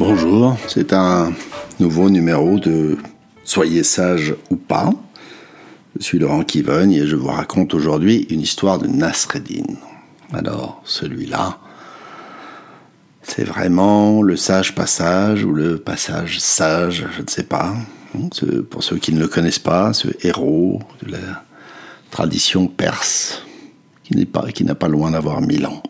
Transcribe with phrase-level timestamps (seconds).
[0.00, 1.32] Bonjour, c'est un
[1.80, 2.98] nouveau numéro de
[3.42, 4.90] Soyez sage ou pas.
[5.98, 9.64] Je suis Laurent Kivogne et je vous raconte aujourd'hui une histoire de Nasreddin.
[10.32, 11.58] Alors, celui-là,
[13.22, 17.74] c'est vraiment le sage passage ou le passage sage, je ne sais pas.
[18.70, 21.42] Pour ceux qui ne le connaissent pas, ce héros de la
[22.12, 23.42] tradition perse,
[24.04, 24.14] qui
[24.64, 25.82] n'a pas, loin d'avoir mille ans.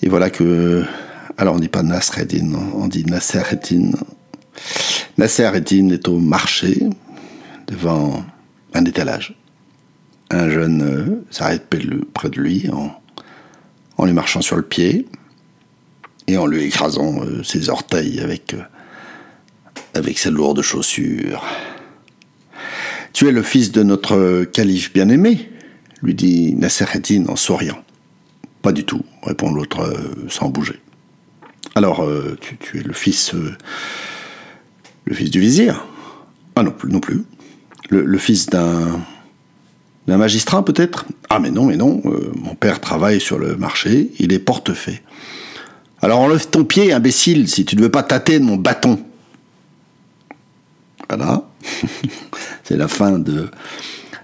[0.00, 0.84] Et voilà que
[1.38, 3.92] alors on dit pas Nasreddin, on dit Nasreddin.
[5.18, 6.78] Nasreddin est au marché
[7.66, 8.24] devant
[8.74, 9.34] un étalage.
[10.30, 11.66] Un jeune euh, s'arrête
[12.14, 15.06] près de lui en, lui marchant sur le pied
[16.26, 18.62] et en lui écrasant euh, ses orteils avec, euh,
[19.94, 21.44] avec ses lourdes chaussures.
[23.12, 25.50] Tu es le fils de notre calife bien-aimé,
[26.02, 27.82] lui dit Nasreddin en souriant.
[28.62, 29.92] Pas du tout, répond l'autre
[30.28, 30.80] sans bouger.
[31.74, 33.56] Alors, euh, tu, es le fils, euh,
[35.04, 35.86] le fils du vizir
[36.54, 37.24] Ah non non plus.
[37.88, 39.00] Le, fils d'un
[40.06, 41.06] d'un magistrat peut-être?
[41.30, 42.00] Ah mais non, mais non.
[42.06, 44.10] Euh, mon père travaille sur le marché.
[44.18, 45.02] Il est portefait.
[46.00, 48.98] Alors enlève ton pied, imbécile, si tu ne veux pas tâter de mon bâton.
[51.08, 51.48] Voilà.
[52.64, 53.48] C'est la fin de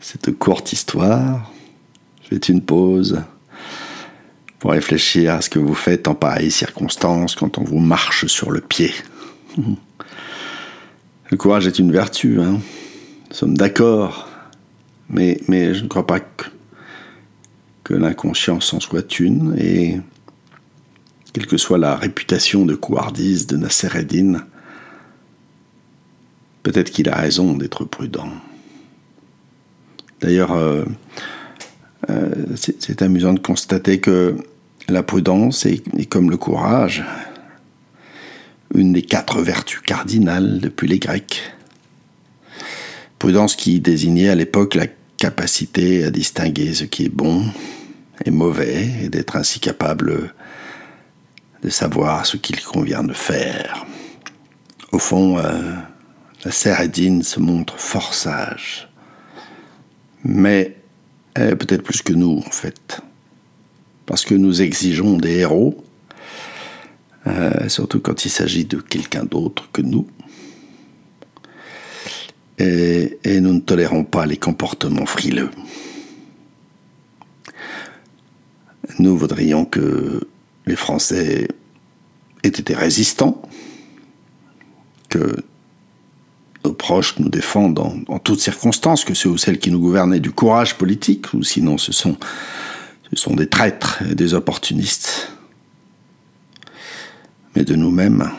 [0.00, 1.50] cette courte histoire.
[2.28, 3.22] Fais une pause
[4.62, 8.52] pour réfléchir à ce que vous faites en pareille circonstance quand on vous marche sur
[8.52, 8.92] le pied.
[9.58, 12.60] Le courage est une vertu, hein.
[13.28, 14.28] nous sommes d'accord,
[15.08, 16.44] mais, mais je ne crois pas que,
[17.82, 19.98] que l'inconscience en soit une, et
[21.32, 24.46] quelle que soit la réputation de couardise de Nasser Eddin,
[26.62, 28.30] peut-être qu'il a raison d'être prudent.
[30.20, 30.84] D'ailleurs, euh,
[32.10, 34.36] euh, c'est amusant de constater que
[34.92, 37.04] la prudence est, comme le courage,
[38.74, 41.42] une des quatre vertus cardinales depuis les Grecs.
[43.18, 44.86] Prudence qui désignait à l'époque la
[45.16, 47.44] capacité à distinguer ce qui est bon
[48.24, 50.34] et mauvais et d'être ainsi capable
[51.62, 53.86] de savoir ce qu'il convient de faire.
[54.90, 55.74] Au fond, euh,
[56.44, 58.88] la Sérédine se montre fort sage,
[60.24, 60.76] mais
[61.34, 63.00] peut-être plus que nous en fait
[64.06, 65.82] parce que nous exigeons des héros,
[67.26, 70.06] euh, surtout quand il s'agit de quelqu'un d'autre que nous.
[72.58, 75.50] Et, nous ne tolérons pas les comportements frileux.
[78.98, 80.28] Nous voudrions que
[80.66, 81.48] les Français
[82.44, 83.42] aient été résistants,
[85.08, 85.44] que
[86.64, 90.20] nos proches nous défendent en, toutes circonstances, que ceux ou celles qui nous gouvernent aient
[90.20, 92.16] du courage politique, ou sinon ce sont
[93.16, 95.32] sont des traîtres et des opportunistes.
[97.54, 98.30] Mais de nous-mêmes,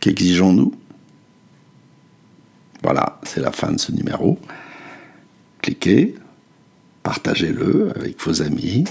[0.00, 0.74] qu'exigeons-nous?
[2.82, 4.38] Voilà, c'est la fin de ce numéro.
[5.60, 6.14] Cliquez,
[7.02, 8.84] partagez-le avec vos amis,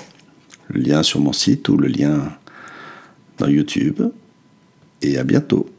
[0.68, 2.32] le lien sur mon site ou le lien
[3.40, 4.04] dans YouTube.
[5.02, 5.70] Et à bientôt.